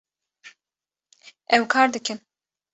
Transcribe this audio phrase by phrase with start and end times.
[1.57, 2.19] Ew kar dikin